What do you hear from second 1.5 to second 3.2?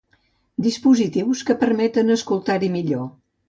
que permeten escoltar-hi millor.